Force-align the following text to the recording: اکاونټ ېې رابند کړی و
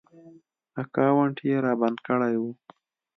اکاونټ 0.81 1.35
ېې 1.47 1.57
رابند 1.65 1.97
کړی 2.07 2.35
و 2.41 2.43